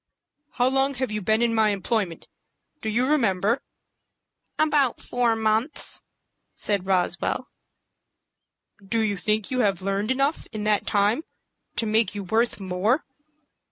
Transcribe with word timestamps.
"How 0.53 0.67
long 0.67 0.95
have 0.95 1.11
you 1.11 1.21
been 1.21 1.43
in 1.43 1.53
my 1.53 1.69
employment, 1.69 2.27
do 2.81 2.89
you 2.89 3.05
remember?" 3.05 3.61
"About 4.57 4.99
four 4.99 5.35
months," 5.35 6.01
said 6.55 6.87
Roswell. 6.87 7.51
"Do 8.83 9.01
you 9.01 9.15
think 9.15 9.51
you 9.51 9.59
have 9.59 9.83
learned 9.83 10.09
enough 10.09 10.47
in 10.51 10.63
that 10.63 10.87
time 10.87 11.21
to 11.75 11.85
make 11.85 12.15
you 12.15 12.23
worth 12.23 12.59
more?" 12.59 13.05